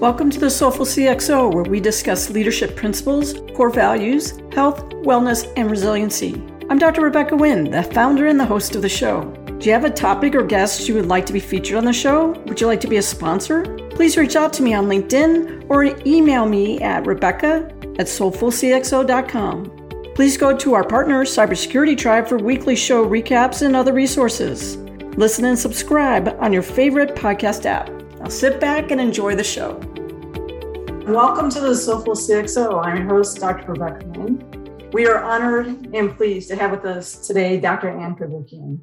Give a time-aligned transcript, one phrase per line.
[0.00, 5.70] Welcome to the Soulful CXO, where we discuss leadership principles, core values, health, wellness, and
[5.70, 6.34] resiliency.
[6.68, 7.02] I'm Dr.
[7.02, 9.22] Rebecca Wynn, the founder and the host of the show.
[9.58, 11.92] Do you have a topic or guest you would like to be featured on the
[11.92, 12.32] show?
[12.46, 13.62] Would you like to be a sponsor?
[13.90, 17.70] Please reach out to me on LinkedIn or email me at rebecca
[18.00, 20.12] at soulfulcxo.com.
[20.16, 24.76] Please go to our partner, Cybersecurity Tribe, for weekly show recaps and other resources.
[25.16, 27.93] Listen and subscribe on your favorite podcast app.
[28.24, 29.74] Now sit back and enjoy the show.
[31.06, 32.82] Welcome to the Soulful CXO.
[32.82, 33.72] I'm your host, Dr.
[33.72, 34.90] Rebecca Wynn.
[34.94, 37.90] We are honored and pleased to have with us today Dr.
[37.90, 38.80] Ann Cavoukian.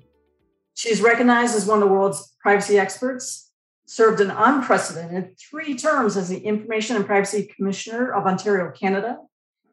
[0.76, 3.52] She's recognized as one of the world's privacy experts,
[3.88, 9.18] served an unprecedented three terms as the Information and Privacy Commissioner of Ontario, Canada,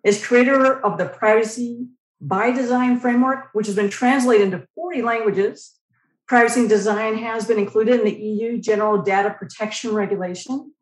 [0.02, 1.88] is creator of the Privacy
[2.22, 5.77] by Design framework, which has been translated into 40 languages.
[6.28, 10.72] Privacy design has been included in the EU General Data Protection Regulation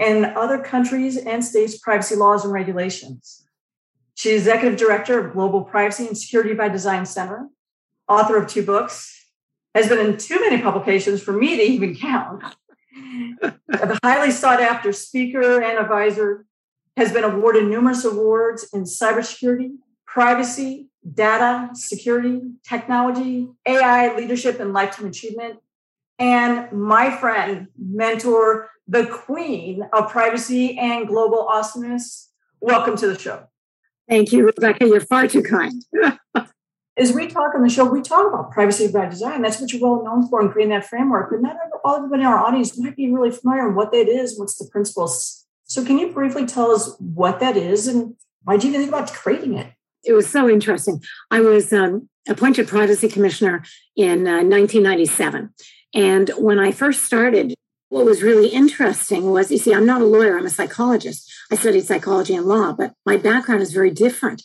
[0.00, 3.44] and other countries and states' privacy laws and regulations.
[4.14, 7.48] She's executive director of Global Privacy and Security by Design Center,
[8.08, 9.26] author of two books,
[9.74, 12.42] has been in too many publications for me to even count.
[13.42, 16.46] a highly sought after speaker and advisor,
[16.96, 19.76] has been awarded numerous awards in cybersecurity,
[20.08, 25.58] privacy, data, security, technology, AI, leadership, and lifetime achievement.
[26.18, 32.30] And my friend, mentor, the queen of privacy and global awesomeness.
[32.60, 33.44] Welcome to the show.
[34.08, 34.86] Thank you, Rebecca.
[34.86, 35.84] You're far too kind.
[36.96, 39.42] As we talk on the show, we talk about privacy by design.
[39.42, 41.30] That's what you're well known for in creating that framework.
[41.30, 44.38] But not all everybody in our audience might be really familiar with what that is,
[44.38, 45.46] what's the principles.
[45.64, 49.12] So, can you briefly tell us what that is and why do you think about
[49.12, 49.74] creating it?
[50.04, 51.02] It was so interesting.
[51.30, 53.64] I was um, appointed privacy commissioner
[53.96, 55.52] in uh, 1997.
[55.94, 57.54] And when I first started,
[57.88, 61.32] what was really interesting was you see, I'm not a lawyer, I'm a psychologist.
[61.50, 64.42] I studied psychology and law, but my background is very different.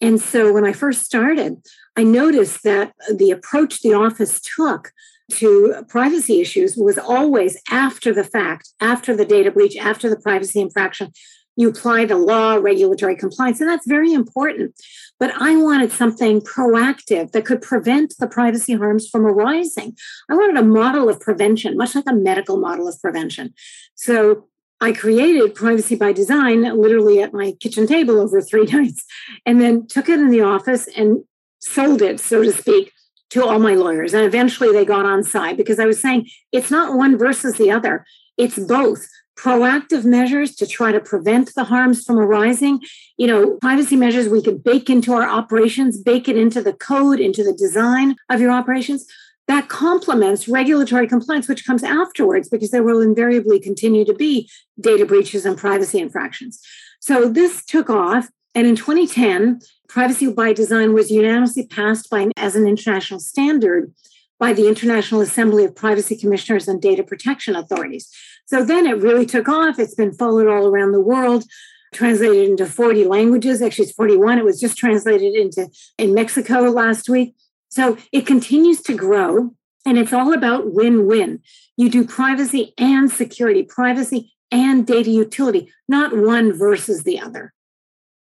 [0.00, 1.56] And so when I first started,
[1.96, 4.92] I noticed that the approach the office took
[5.32, 10.60] to privacy issues was always after the fact, after the data breach, after the privacy
[10.60, 11.12] infraction.
[11.56, 14.74] You apply the law, regulatory compliance, and that's very important.
[15.20, 19.96] But I wanted something proactive that could prevent the privacy harms from arising.
[20.28, 23.54] I wanted a model of prevention, much like a medical model of prevention.
[23.94, 24.48] So
[24.80, 29.04] I created Privacy by Design literally at my kitchen table over three nights,
[29.46, 31.24] and then took it in the office and
[31.60, 32.92] sold it, so to speak,
[33.30, 34.12] to all my lawyers.
[34.12, 37.70] And eventually they got on side because I was saying it's not one versus the
[37.70, 38.04] other,
[38.36, 39.06] it's both
[39.36, 42.80] proactive measures to try to prevent the harms from arising.
[43.16, 47.20] You know, privacy measures we could bake into our operations, bake it into the code,
[47.20, 49.06] into the design of your operations.
[49.46, 54.48] That complements regulatory compliance, which comes afterwards because there will invariably continue to be
[54.80, 56.60] data breaches and privacy infractions.
[57.00, 58.30] So this took off.
[58.54, 63.92] And in 2010, privacy by design was unanimously passed by as an international standard
[64.38, 68.10] by the International Assembly of Privacy Commissioners and Data Protection Authorities.
[68.46, 69.78] So then it really took off.
[69.78, 71.44] It's been followed all around the world,
[71.92, 73.62] translated into 40 languages.
[73.62, 74.38] Actually, it's 41.
[74.38, 75.68] It was just translated into
[75.98, 77.34] in Mexico last week.
[77.68, 79.54] So it continues to grow.
[79.86, 81.40] And it's all about win win.
[81.76, 87.52] You do privacy and security, privacy and data utility, not one versus the other.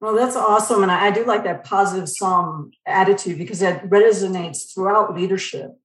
[0.01, 0.83] Well, that's awesome.
[0.83, 5.79] And I do like that positive sum attitude because that resonates throughout leadership.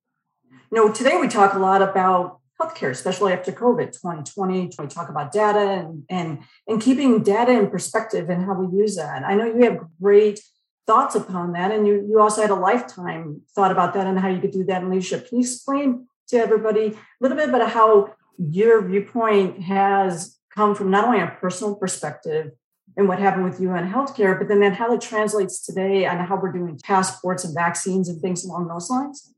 [0.72, 4.72] You know, today we talk a lot about healthcare, especially after COVID 2020.
[4.80, 8.96] We talk about data and, and, and keeping data in perspective and how we use
[8.96, 9.24] that.
[9.24, 10.42] I know you have great
[10.88, 14.30] thoughts upon that, and you, you also had a lifetime thought about that and how
[14.30, 15.28] you could do that in leadership.
[15.28, 20.90] Can you explain to everybody a little bit about how your viewpoint has come from
[20.90, 22.52] not only a personal perspective
[22.96, 26.20] and what happened with you in healthcare, but then, then how it translates today and
[26.22, 29.34] how we're doing passports and vaccines and things along those lines?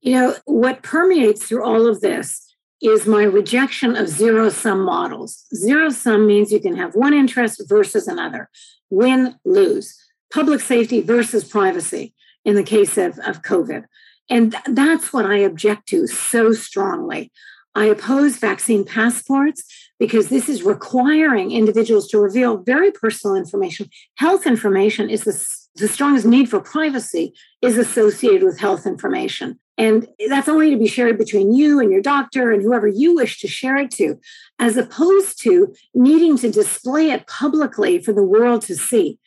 [0.00, 2.47] You know, what permeates through all of this
[2.80, 5.46] is my rejection of zero sum models.
[5.54, 8.48] Zero sum means you can have one interest versus another,
[8.90, 9.98] win, lose,
[10.32, 12.14] public safety versus privacy
[12.44, 13.84] in the case of, of COVID.
[14.30, 17.32] And that's what I object to so strongly.
[17.74, 19.64] I oppose vaccine passports
[19.98, 23.88] because this is requiring individuals to reveal very personal information.
[24.16, 25.32] Health information is the,
[25.78, 27.32] the strongest need for privacy
[27.62, 29.58] is associated with health information.
[29.76, 33.40] And that's only to be shared between you and your doctor and whoever you wish
[33.40, 34.18] to share it to,
[34.58, 39.18] as opposed to needing to display it publicly for the world to see.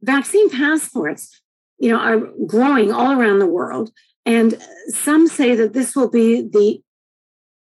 [0.00, 1.40] Vaccine passports,
[1.78, 3.90] you know, are growing all around the world.
[4.24, 6.80] And some say that this will be the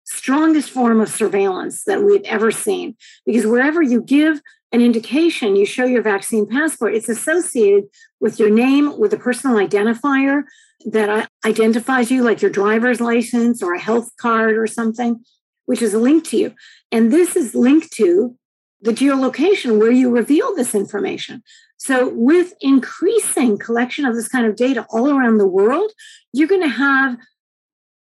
[0.04, 2.98] strongest form of surveillance that we've ever seen.
[3.26, 7.86] Because wherever you give an indication, you show your vaccine passport, it's associated
[8.20, 10.44] with your name, with a personal identifier
[10.86, 15.24] that uh, identifies you, like your driver's license or a health card or something,
[15.66, 16.54] which is linked to you.
[16.92, 18.36] And this is linked to
[18.82, 21.44] the geolocation where you reveal this information.
[21.78, 25.92] So, with increasing collection of this kind of data all around the world,
[26.34, 27.18] you're going to have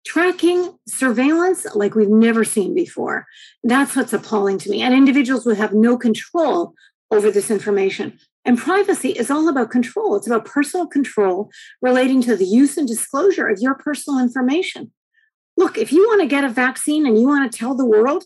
[0.07, 3.25] tracking surveillance like we've never seen before.
[3.63, 4.81] That's what's appalling to me.
[4.81, 6.73] And individuals will have no control
[7.11, 8.17] over this information.
[8.45, 10.15] And privacy is all about control.
[10.15, 11.51] It's about personal control
[11.81, 14.93] relating to the use and disclosure of your personal information.
[15.57, 18.23] Look, if you want to get a vaccine and you want to tell the world,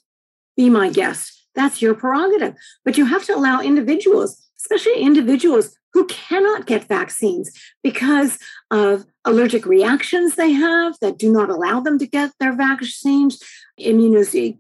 [0.55, 1.47] be my guest.
[1.55, 2.53] That's your prerogative.
[2.85, 7.51] But you have to allow individuals, especially individuals who cannot get vaccines
[7.83, 8.37] because
[8.69, 13.41] of allergic reactions they have that do not allow them to get their vaccines,
[13.79, 14.57] immunology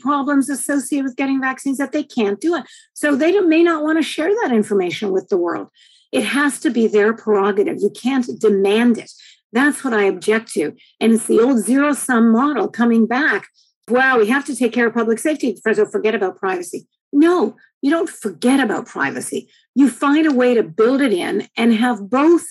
[0.00, 2.64] problems associated with getting vaccines that they can't do it.
[2.94, 5.68] So they may not want to share that information with the world.
[6.10, 7.76] It has to be their prerogative.
[7.80, 9.12] You can't demand it.
[9.52, 10.74] That's what I object to.
[11.00, 13.46] And it's the old zero sum model coming back.
[13.88, 16.86] Wow, we have to take care of public safety, so forget about privacy.
[17.12, 19.48] No, you don't forget about privacy.
[19.74, 22.46] You find a way to build it in and have both.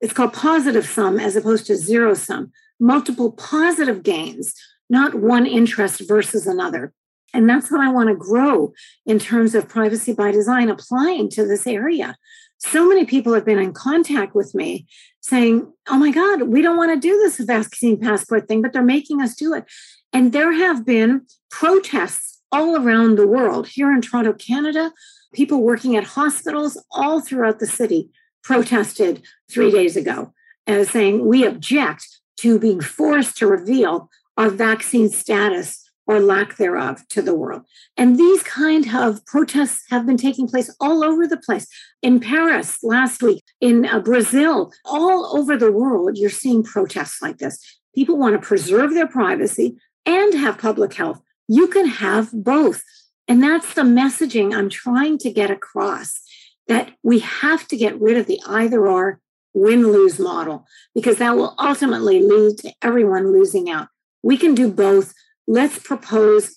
[0.00, 4.54] It's called positive sum as opposed to zero sum, multiple positive gains,
[4.88, 6.92] not one interest versus another.
[7.34, 8.72] And that's what I want to grow
[9.04, 12.16] in terms of privacy by design applying to this area.
[12.58, 14.86] So many people have been in contact with me
[15.20, 18.82] saying, Oh my God, we don't want to do this vaccine passport thing, but they're
[18.82, 19.64] making us do it.
[20.12, 23.68] And there have been protests all around the world.
[23.68, 24.92] Here in Toronto, Canada,
[25.32, 28.10] people working at hospitals all throughout the city
[28.42, 30.32] protested three days ago
[30.66, 32.06] as saying we object
[32.38, 37.62] to being forced to reveal our vaccine status or lack thereof to the world.
[37.96, 41.66] And these kind of protests have been taking place all over the place.
[42.00, 47.38] In Paris last week, in uh, Brazil, all over the world, you're seeing protests like
[47.38, 47.58] this.
[47.94, 52.82] People want to preserve their privacy and have public health you can have both.
[53.26, 56.20] And that's the messaging I'm trying to get across
[56.68, 59.20] that we have to get rid of the either or
[59.54, 63.88] win lose model because that will ultimately lead to everyone losing out.
[64.22, 65.14] We can do both.
[65.46, 66.56] Let's propose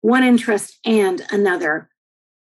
[0.00, 1.88] one interest and another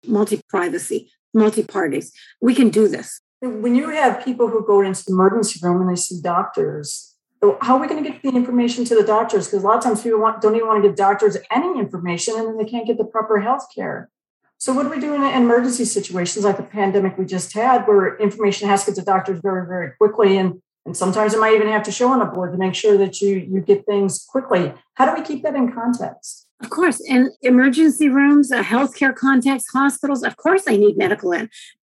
[0.08, 2.12] multi privacy, multi parties.
[2.42, 3.22] We can do this.
[3.42, 7.15] When you have people who go into the emergency room and they see doctors,
[7.62, 9.48] how are we going to get the information to the doctors?
[9.48, 12.36] Because a lot of times people want, don't even want to give doctors any information
[12.38, 14.10] and then they can't get the proper health care.
[14.58, 18.18] So, what do we do in emergency situations like the pandemic we just had, where
[18.18, 20.38] information has to get to doctors very, very quickly?
[20.38, 22.98] And, and sometimes it might even have to show on a board to make sure
[22.98, 24.74] that you, you get things quickly.
[24.94, 26.45] How do we keep that in context?
[26.62, 31.32] Of course, in emergency rooms, healthcare contexts, hospitals, of course, they need medical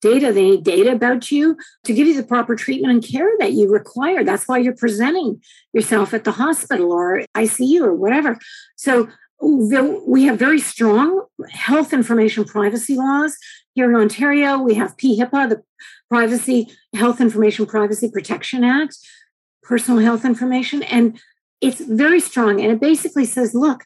[0.01, 0.33] data.
[0.33, 3.71] They need data about you to give you the proper treatment and care that you
[3.71, 4.25] require.
[4.25, 5.43] That's why you're presenting
[5.75, 8.39] yourself at the hospital or ICU or whatever.
[8.77, 9.09] So
[9.43, 13.37] we have very strong health information privacy laws
[13.75, 14.59] here in Ontario.
[14.59, 15.63] We have PHIPA, the
[16.09, 18.97] Privacy Health Information Privacy Protection Act,
[19.63, 21.21] personal health information, and
[21.61, 22.61] it's very strong.
[22.61, 23.85] And it basically says, look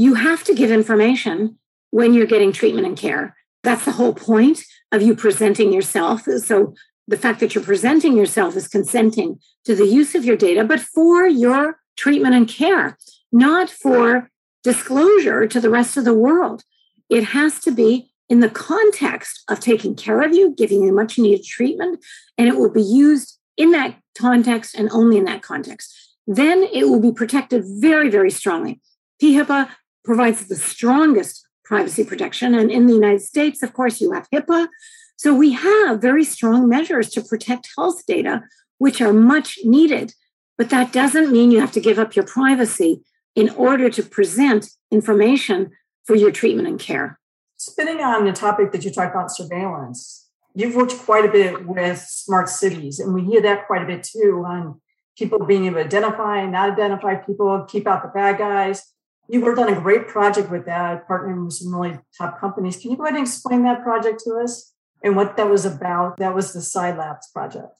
[0.00, 1.58] you have to give information
[1.90, 3.36] when you're getting treatment and care.
[3.62, 6.22] That's the whole point of you presenting yourself.
[6.22, 6.72] So
[7.06, 10.80] the fact that you're presenting yourself is consenting to the use of your data, but
[10.80, 12.96] for your treatment and care,
[13.30, 14.30] not for
[14.64, 16.62] disclosure to the rest of the world.
[17.10, 21.18] It has to be in the context of taking care of you, giving you much
[21.18, 22.02] needed treatment,
[22.38, 25.92] and it will be used in that context and only in that context.
[26.26, 28.80] Then it will be protected very, very strongly.
[29.22, 29.68] PHIPA
[30.04, 32.54] provides the strongest privacy protection.
[32.54, 34.68] And in the United States, of course, you have HIPAA.
[35.16, 38.42] So we have very strong measures to protect health data,
[38.78, 40.14] which are much needed.
[40.58, 43.02] But that doesn't mean you have to give up your privacy
[43.36, 45.70] in order to present information
[46.04, 47.18] for your treatment and care.
[47.56, 51.98] Spinning on the topic that you talked about surveillance, you've worked quite a bit with
[51.98, 54.80] smart cities, and we hear that quite a bit too on
[55.16, 58.82] people being able to identify and not identify people, keep out the bad guys
[59.30, 62.76] you worked on a great project with that, partnering with some really top companies.
[62.76, 64.72] Can you go ahead and explain that project to us
[65.04, 66.16] and what that was about?
[66.18, 67.78] That was the SideLabs project.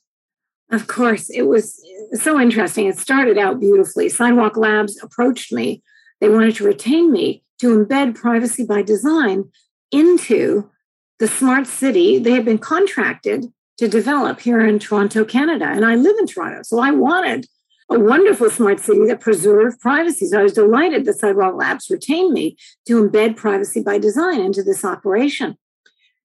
[0.71, 1.83] Of course, it was
[2.15, 2.87] so interesting.
[2.87, 4.09] It started out beautifully.
[4.09, 5.83] Sidewalk Labs approached me.
[6.21, 9.51] They wanted to retain me to embed privacy by design
[9.91, 10.71] into
[11.19, 13.47] the smart city they had been contracted
[13.79, 15.67] to develop here in Toronto, Canada.
[15.67, 16.63] And I live in Toronto.
[16.63, 17.47] So I wanted
[17.91, 20.27] a wonderful smart city that preserved privacy.
[20.27, 22.57] So I was delighted that Sidewalk Labs retained me
[22.87, 25.57] to embed privacy by design into this operation.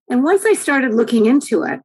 [0.10, 1.82] And once I started looking into it,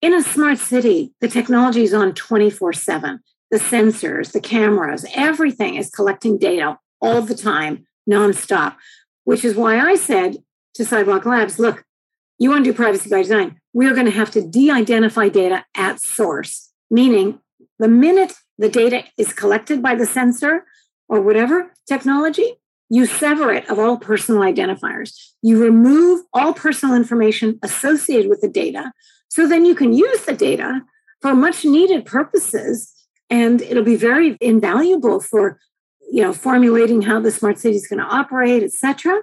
[0.00, 3.20] in a smart city, the technology is on 24 7.
[3.50, 8.76] The sensors, the cameras, everything is collecting data all the time, nonstop,
[9.24, 10.38] which is why I said
[10.74, 11.84] to Sidewalk Labs, look,
[12.38, 13.60] you want to do privacy by design.
[13.72, 17.40] We're going to have to de identify data at source, meaning
[17.78, 20.64] the minute the data is collected by the sensor
[21.08, 22.54] or whatever technology,
[22.88, 25.12] you sever it of all personal identifiers.
[25.42, 28.92] You remove all personal information associated with the data.
[29.28, 30.82] So then you can use the data
[31.20, 32.92] for much needed purposes.
[33.28, 35.58] And it'll be very invaluable for
[36.10, 39.20] you know formulating how the smart city is going to operate, et cetera.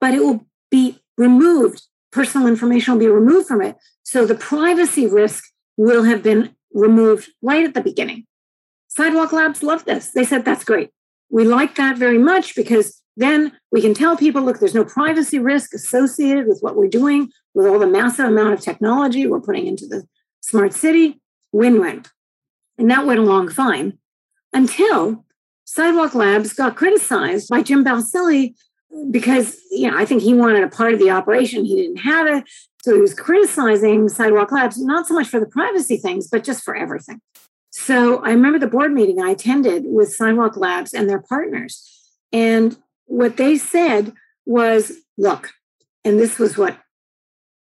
[0.00, 1.82] But it will be removed.
[2.10, 3.76] Personal information will be removed from it.
[4.02, 5.44] So the privacy risk
[5.76, 8.26] will have been removed right at the beginning.
[8.90, 10.08] Sidewalk Labs loved this.
[10.08, 10.90] They said, that's great.
[11.30, 15.38] We like that very much because then we can tell people look, there's no privacy
[15.38, 19.66] risk associated with what we're doing, with all the massive amount of technology we're putting
[19.66, 20.04] into the
[20.40, 21.20] smart city.
[21.52, 22.04] Win win.
[22.78, 23.98] And that went along fine
[24.52, 25.24] until
[25.64, 28.54] Sidewalk Labs got criticized by Jim Balsillie
[29.10, 31.64] because you know I think he wanted a part of the operation.
[31.64, 32.44] He didn't have it.
[32.82, 36.64] So he was criticizing Sidewalk Labs, not so much for the privacy things, but just
[36.64, 37.20] for everything.
[37.82, 41.82] So I remember the board meeting I attended with Sidewalk Labs and their partners.
[42.30, 44.12] And what they said
[44.44, 45.50] was, look,
[46.04, 46.78] and this was what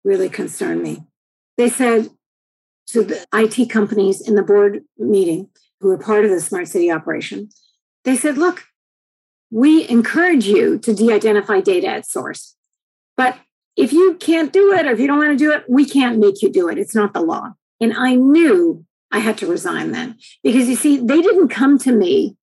[0.03, 1.03] really concerned me.
[1.57, 2.11] They said
[2.89, 5.49] to the IT companies in the board meeting
[5.81, 7.49] who were part of the smart city operation,
[8.03, 8.63] they said, look,
[9.49, 12.55] we encourage you to de identify data at source.
[13.17, 13.39] But
[13.75, 16.19] if you can't do it or if you don't want to do it, we can't
[16.19, 16.77] make you do it.
[16.77, 17.53] It's not the law.
[17.81, 18.85] And I knew
[19.15, 22.35] I had to resign then because you see, they didn't come to me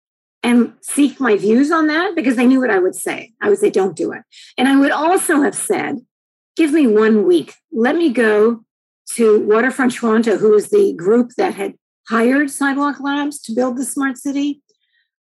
[0.42, 3.34] and seek my views on that because they knew what I would say.
[3.42, 4.22] I would say, don't do it.
[4.56, 5.98] And I would also have said,
[6.56, 7.52] give me one week.
[7.72, 8.64] Let me go
[9.10, 11.74] to Waterfront Toronto, who was the group that had
[12.08, 14.62] hired Sidewalk Labs to build the smart city.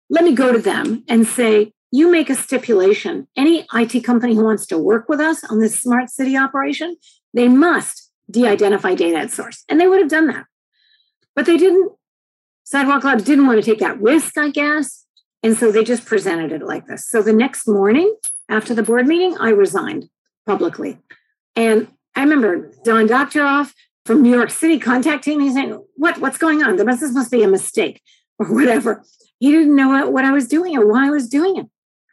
[0.09, 3.29] Let me go to them and say, you make a stipulation.
[3.37, 6.97] Any IT company who wants to work with us on this smart city operation,
[7.35, 9.63] they must de identify data at source.
[9.69, 10.47] And they would have done that.
[11.37, 11.93] But they didn't.
[12.65, 15.05] Sidewalk Labs didn't want to take that risk, I guess.
[15.43, 17.07] And so they just presented it like this.
[17.09, 18.17] So the next morning
[18.49, 20.09] after the board meeting, I resigned
[20.47, 20.99] publicly.
[21.55, 23.75] And I remember Don Doctoroff
[24.07, 26.77] from New York City contacting me saying, What, what's going on?
[26.77, 28.01] the This must be a mistake
[28.39, 29.05] or whatever.
[29.39, 31.67] He didn't know what I was doing or why I was doing it.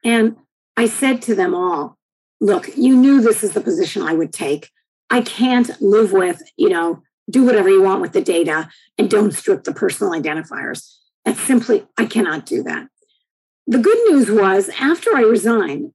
[0.03, 0.35] And
[0.75, 1.97] I said to them all,
[2.39, 4.69] look, you knew this is the position I would take.
[5.09, 9.33] I can't live with, you know, do whatever you want with the data and don't
[9.33, 10.97] strip the personal identifiers.
[11.25, 12.87] And simply, I cannot do that.
[13.67, 15.93] The good news was after I resigned,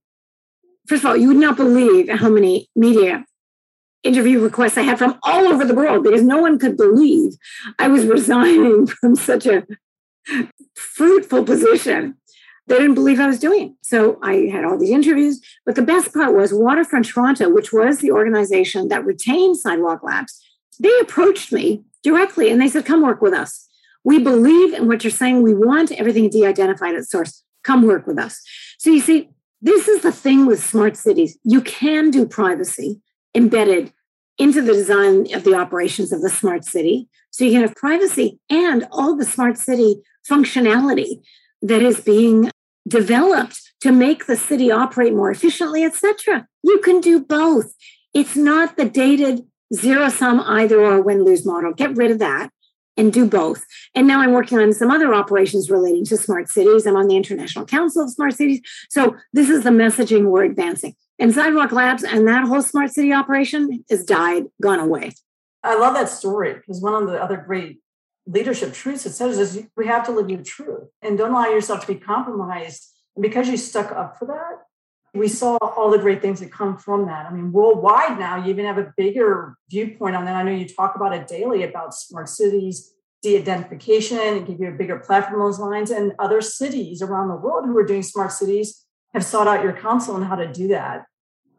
[0.86, 3.24] first of all, you would not believe how many media
[4.02, 7.32] interview requests I had from all over the world because no one could believe
[7.78, 9.66] I was resigning from such a
[10.74, 12.16] fruitful position
[12.66, 13.76] they didn't believe I was doing.
[13.82, 15.40] So I had all these interviews.
[15.64, 20.44] But the best part was Waterfront Toronto, which was the organization that retained Sidewalk Labs,
[20.78, 23.68] they approached me directly and they said, Come work with us.
[24.04, 25.42] We believe in what you're saying.
[25.42, 27.42] We want everything de identified at source.
[27.64, 28.40] Come work with us.
[28.78, 29.30] So you see,
[29.60, 31.36] this is the thing with smart cities.
[31.42, 33.00] You can do privacy
[33.34, 33.92] embedded
[34.38, 37.08] into the design of the operations of the smart city.
[37.30, 39.96] So you can have privacy and all the smart city
[40.30, 41.22] functionality
[41.62, 42.50] that is being
[42.86, 46.46] developed to make the city operate more efficiently, etc.
[46.62, 47.74] You can do both.
[48.14, 51.72] It's not the dated zero sum either or win lose model.
[51.72, 52.50] Get rid of that
[52.96, 53.64] and do both.
[53.94, 56.86] And now I'm working on some other operations relating to smart cities.
[56.86, 58.60] I'm on the International Council of Smart Cities.
[58.90, 60.94] So this is the messaging we're advancing.
[61.18, 65.12] And Sidewalk Labs and that whole smart city operation has died, gone away.
[65.62, 67.80] I love that story because one of the other great
[68.26, 71.80] leadership truths it says is we have to live your truth and don't allow yourself
[71.82, 72.92] to be compromised.
[73.14, 74.65] And because you stuck up for that,
[75.18, 77.26] we saw all the great things that come from that.
[77.26, 80.36] I mean, worldwide now, you even have a bigger viewpoint on that.
[80.36, 82.92] I know you talk about it daily about smart cities,
[83.22, 85.90] de-identification, and give you a bigger platform on those lines.
[85.90, 89.72] And other cities around the world who are doing smart cities have sought out your
[89.72, 91.06] counsel on how to do that.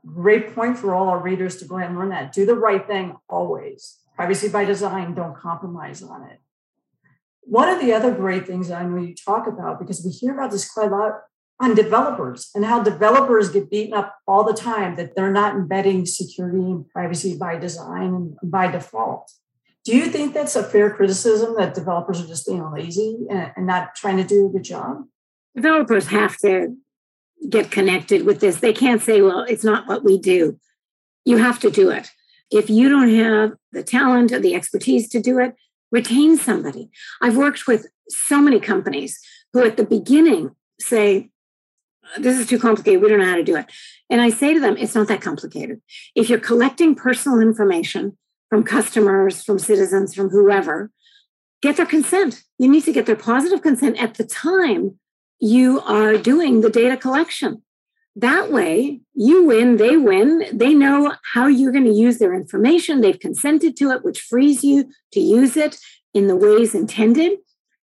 [0.05, 2.31] Great point for all our readers to go ahead and learn that.
[2.31, 3.97] Do the right thing always.
[4.15, 6.39] Privacy by design, don't compromise on it.
[7.41, 10.51] One of the other great things I know you talk about, because we hear about
[10.51, 11.21] this quite a lot
[11.59, 16.05] on developers and how developers get beaten up all the time that they're not embedding
[16.05, 19.31] security and privacy by design and by default.
[19.83, 23.95] Do you think that's a fair criticism that developers are just being lazy and, not
[23.95, 25.05] trying to do a good job?
[25.55, 26.75] Developers have to
[27.49, 28.59] get connected with this.
[28.59, 30.59] They can't say, well, it's not what we do.
[31.25, 32.09] You have to do it.
[32.51, 35.55] If you don't have the talent or the expertise to do it,
[35.91, 36.89] retain somebody.
[37.21, 39.19] I've worked with so many companies
[39.53, 41.29] who at the beginning say,
[42.17, 43.01] this is too complicated.
[43.01, 43.65] We don't know how to do it.
[44.09, 45.81] And I say to them, it's not that complicated.
[46.15, 48.17] If you're collecting personal information
[48.49, 50.91] from customers, from citizens, from whoever,
[51.61, 52.43] get their consent.
[52.57, 54.99] You need to get their positive consent at the time
[55.39, 57.63] you are doing the data collection.
[58.15, 60.45] That way, you win, they win.
[60.51, 63.01] They know how you're going to use their information.
[63.01, 65.77] They've consented to it, which frees you to use it
[66.15, 67.37] in the ways intended.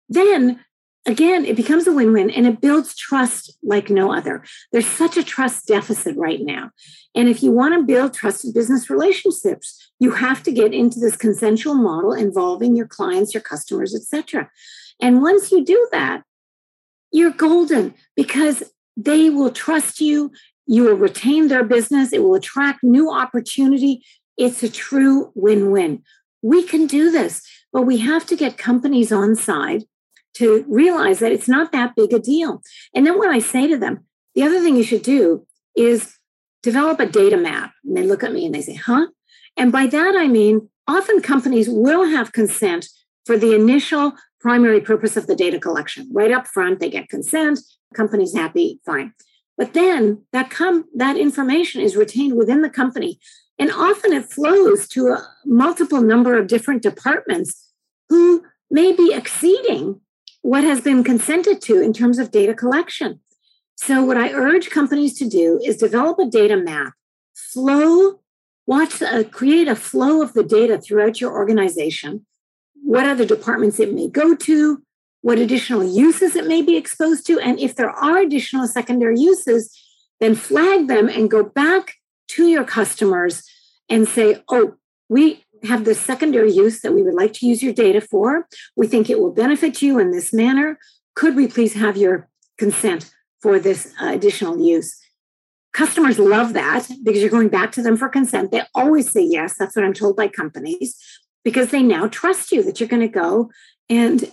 [0.09, 0.63] Then
[1.05, 4.43] again, it becomes a win win and it builds trust like no other.
[4.71, 6.71] There's such a trust deficit right now.
[7.15, 11.17] And if you want to build trusted business relationships, you have to get into this
[11.17, 14.49] consensual model involving your clients, your customers, etc.
[15.01, 16.23] And once you do that,
[17.11, 18.63] you're golden because
[18.95, 20.31] they will trust you.
[20.67, 22.13] You will retain their business.
[22.13, 24.05] It will attract new opportunity.
[24.37, 26.03] It's a true win win.
[26.41, 29.83] We can do this, but we have to get companies on side
[30.35, 32.61] to realize that it's not that big a deal.
[32.95, 35.45] And then what I say to them, the other thing you should do
[35.75, 36.17] is
[36.63, 37.73] develop a data map.
[37.83, 39.07] And they look at me and they say, huh?
[39.57, 42.87] And by that, I mean, often companies will have consent
[43.25, 46.09] for the initial primary purpose of the data collection.
[46.11, 47.59] Right up front, they get consent,
[47.93, 49.13] company's happy, fine.
[49.57, 53.19] But then that com- that information is retained within the company,
[53.59, 57.69] and often it flows to a multiple number of different departments
[58.09, 60.01] who may be exceeding
[60.41, 63.19] what has been consented to in terms of data collection.
[63.75, 66.93] So, what I urge companies to do is develop a data map,
[67.33, 68.19] flow,
[68.67, 72.25] watch, uh, create a flow of the data throughout your organization,
[72.83, 74.81] what other departments it may go to,
[75.21, 79.75] what additional uses it may be exposed to, and if there are additional secondary uses,
[80.19, 81.95] then flag them and go back
[82.27, 83.43] to your customers
[83.89, 84.75] and say, oh,
[85.09, 88.47] we have the secondary use that we would like to use your data for.
[88.75, 90.79] We think it will benefit you in this manner.
[91.15, 94.97] Could we please have your consent for this uh, additional use?
[95.73, 98.51] Customers love that because you're going back to them for consent.
[98.51, 99.55] They always say yes.
[99.57, 100.97] That's what I'm told by companies
[101.43, 103.49] because they now trust you that you're going to go
[103.89, 104.31] and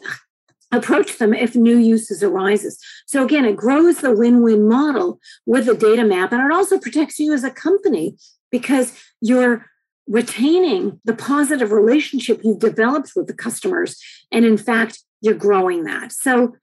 [0.72, 2.78] approach them if new uses arises.
[3.06, 7.18] So again, it grows the win-win model with the data map and it also protects
[7.18, 8.16] you as a company
[8.50, 9.66] because you're
[10.08, 14.00] retaining the positive relationship you've developed with the customers
[14.32, 16.12] and in fact you're growing that.
[16.12, 16.56] So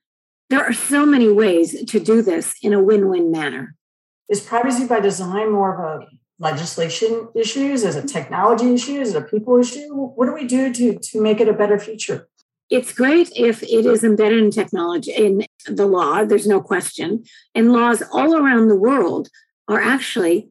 [0.50, 3.74] there are so many ways to do this in a win-win manner.
[4.28, 6.06] Is privacy by design more of a
[6.38, 7.72] legislation issue?
[7.72, 9.00] Is it a technology issue?
[9.00, 9.88] Is it a people issue?
[9.94, 12.28] What do we do to, to make it a better future?
[12.68, 17.22] It's great if it is embedded in technology, in the law, there's no question.
[17.54, 19.28] And laws all around the world
[19.68, 20.50] are actually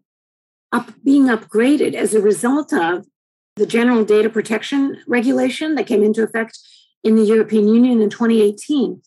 [0.75, 3.05] up, being upgraded as a result of
[3.55, 6.59] the General Data Protection Regulation that came into effect
[7.03, 9.01] in the European Union in 2018.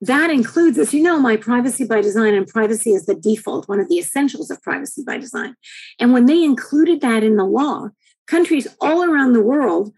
[0.00, 3.78] That includes, as you know, my privacy by design, and privacy is the default, one
[3.78, 5.54] of the essentials of privacy by design.
[6.00, 7.90] And when they included that in the law,
[8.26, 9.92] countries all around the world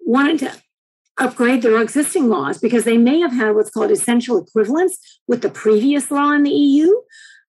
[0.00, 0.52] wanted to
[1.18, 5.50] upgrade their existing laws because they may have had what's called essential equivalence with the
[5.50, 6.88] previous law in the EU,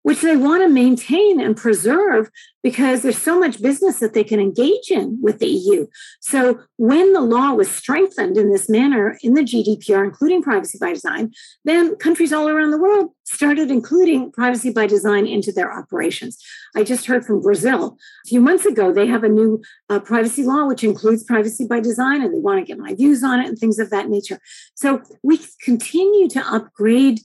[0.03, 2.29] which they want to maintain and preserve
[2.63, 5.87] because there's so much business that they can engage in with the EU.
[6.19, 10.93] So when the law was strengthened in this manner in the GDPR, including privacy by
[10.93, 11.31] design,
[11.65, 16.37] then countries all around the world started including privacy by design into their operations.
[16.75, 20.43] I just heard from Brazil a few months ago, they have a new uh, privacy
[20.43, 23.47] law which includes privacy by design, and they want to get my views on it
[23.47, 24.39] and things of that nature.
[24.75, 27.21] So we continue to upgrade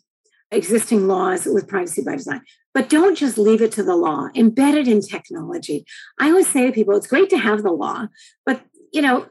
[0.50, 2.42] existing laws with privacy by design.
[2.76, 5.86] But don't just leave it to the law, embed it in technology.
[6.20, 8.08] I always say to people, it's great to have the law,
[8.44, 8.60] but
[8.92, 9.28] you know,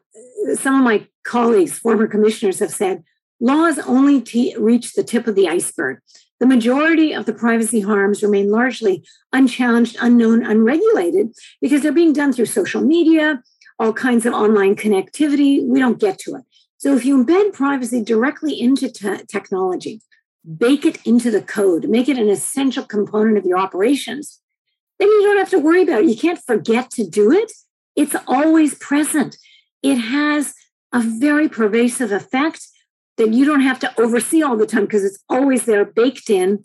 [0.56, 3.04] some of my colleagues, former commissioners, have said
[3.40, 6.00] laws only t- reach the tip of the iceberg.
[6.40, 11.32] The majority of the privacy harms remain largely unchallenged, unknown, unregulated
[11.62, 13.44] because they're being done through social media,
[13.78, 15.64] all kinds of online connectivity.
[15.64, 16.46] We don't get to it.
[16.78, 20.02] So if you embed privacy directly into te- technology,
[20.58, 24.42] bake it into the code, make it an essential component of your operations,
[25.00, 26.10] then you don't have to worry about it.
[26.10, 27.52] You can't forget to do it.
[27.96, 29.38] It's always present.
[29.82, 30.54] It has
[30.94, 32.68] a very pervasive effect
[33.18, 36.64] that you don't have to oversee all the time because it's always there, baked in,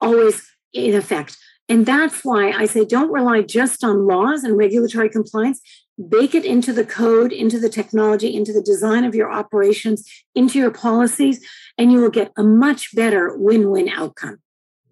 [0.00, 1.36] always in effect.
[1.68, 5.60] And that's why I say don't rely just on laws and regulatory compliance.
[6.08, 10.58] bake it into the code, into the technology, into the design of your operations, into
[10.58, 11.44] your policies,
[11.78, 14.38] and you will get a much better win win outcome.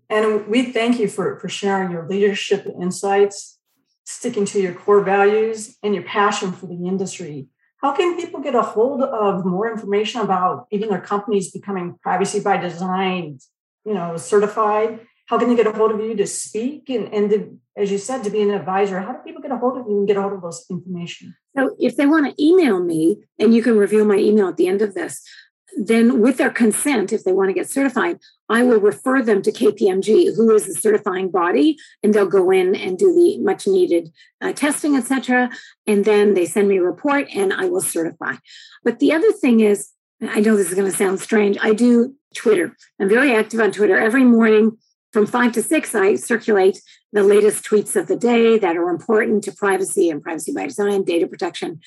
[0.09, 3.59] And we thank you for, for sharing your leadership insights,
[4.05, 7.47] sticking to your core values, and your passion for the industry.
[7.79, 12.41] How can people get a hold of more information about even their companies becoming privacy
[12.41, 13.39] by design,
[13.85, 15.01] you know, certified?
[15.27, 17.99] How can they get a hold of you to speak and, and to, as you
[17.99, 19.01] said, to be an advisor?
[19.01, 21.35] How do people get a hold of you and get a hold of those information?
[21.57, 24.69] So if they want to email me, and you can reveal my email at the
[24.69, 25.27] end of this,
[25.77, 29.53] then with their consent, if they want to get certified, I will refer them to
[29.53, 34.13] KPMG, who is the certifying body, and they'll go in and do the much needed
[34.41, 35.51] uh, testing, etc.
[35.87, 38.35] And then they send me a report, and I will certify.
[38.85, 41.57] But the other thing is, I know this is going to sound strange.
[41.61, 42.77] I do Twitter.
[43.01, 44.79] I'm very active on Twitter every morning
[45.13, 45.95] from five to six.
[45.95, 46.81] I circulate
[47.13, 51.05] the latest tweets of the day that are important to privacy and privacy by design,
[51.05, 51.81] data protection,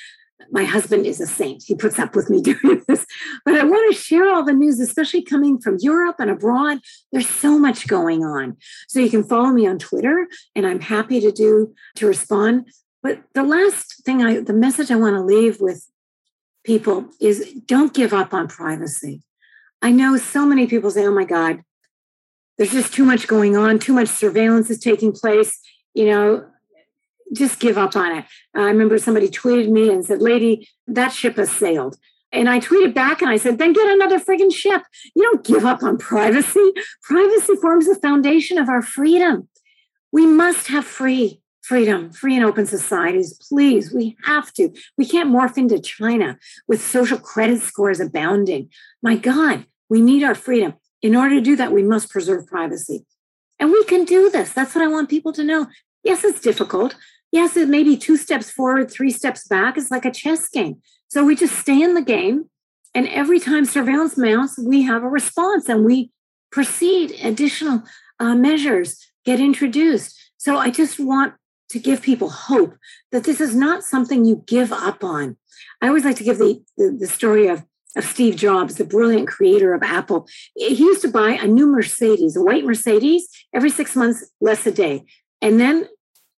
[0.51, 1.63] my husband is a saint.
[1.65, 3.05] He puts up with me doing this.
[3.43, 6.79] But I want to share all the news, especially coming from Europe and abroad.
[7.11, 8.57] There's so much going on.
[8.87, 12.69] So you can follow me on Twitter, and I'm happy to do to respond.
[13.01, 15.87] But the last thing I, the message I want to leave with
[16.63, 19.21] people is don't give up on privacy.
[19.81, 21.61] I know so many people say, oh my God,
[22.57, 25.59] there's just too much going on, too much surveillance is taking place.
[25.93, 26.45] You know,
[27.33, 28.25] just give up on it.
[28.55, 31.97] I remember somebody tweeted me and said, Lady, that ship has sailed.
[32.31, 34.83] And I tweeted back and I said, then get another friggin' ship.
[35.15, 36.73] You don't give up on privacy.
[37.01, 39.47] Privacy forms the foundation of our freedom.
[40.11, 43.33] We must have free freedom, free and open societies.
[43.49, 44.69] Please, we have to.
[44.97, 48.69] We can't morph into China with social credit scores abounding.
[49.01, 50.75] My God, we need our freedom.
[51.01, 53.05] In order to do that, we must preserve privacy.
[53.59, 54.53] And we can do this.
[54.53, 55.67] That's what I want people to know.
[56.03, 56.95] Yes, it's difficult
[57.35, 59.77] yes, it may be two steps forward, three steps back.
[59.77, 60.81] It's like a chess game.
[61.09, 62.49] So we just stay in the game.
[62.95, 66.11] And every time surveillance mounts, we have a response and we
[66.49, 67.11] proceed.
[67.21, 67.83] Additional
[68.21, 70.17] uh, measures get introduced.
[70.37, 71.33] So I just want
[71.71, 72.75] to give people hope
[73.11, 75.35] that this is not something you give up on.
[75.81, 77.65] I always like to give the, the, the story of,
[77.97, 80.25] of Steve Jobs, the brilliant creator of Apple.
[80.55, 84.71] He used to buy a new Mercedes, a white Mercedes, every six months, less a
[84.71, 85.03] day.
[85.41, 85.87] And then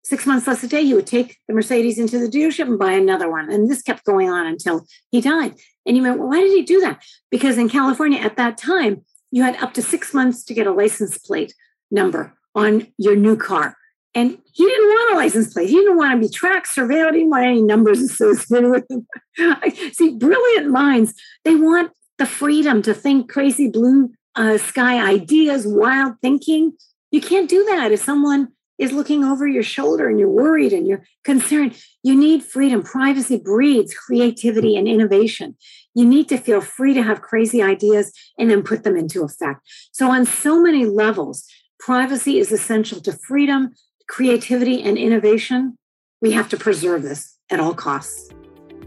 [0.04, 2.92] six months less a day, he would take the Mercedes into the dealership and buy
[2.92, 3.50] another one.
[3.50, 5.54] And this kept going on until he died.
[5.86, 7.02] And you went, well, why did he do that?
[7.30, 10.72] Because in California at that time, you had up to six months to get a
[10.72, 11.54] license plate
[11.90, 13.76] number on your new car.
[14.14, 15.68] And he didn't want a license plate.
[15.68, 17.12] He didn't want to be tracked, surveilled.
[17.12, 19.06] He didn't want any numbers associated with him.
[19.92, 26.14] See, brilliant minds, they want the freedom to think crazy blue uh, sky ideas, wild
[26.20, 26.72] thinking.
[27.10, 30.86] You can't do that if someone is looking over your shoulder and you're worried and
[30.86, 31.76] you're concerned.
[32.02, 32.82] You need freedom.
[32.82, 35.56] Privacy breeds creativity and innovation.
[35.94, 39.60] You need to feel free to have crazy ideas and then put them into effect.
[39.92, 41.44] So, on so many levels,
[41.80, 43.74] privacy is essential to freedom,
[44.08, 45.76] creativity, and innovation.
[46.20, 48.30] We have to preserve this at all costs.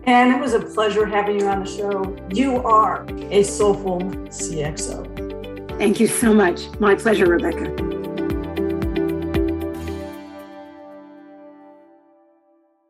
[0.06, 2.18] And it was a pleasure having you on the show.
[2.34, 5.78] You are a soulful CXO.
[5.78, 6.68] Thank you so much.
[6.80, 7.91] My pleasure, Rebecca.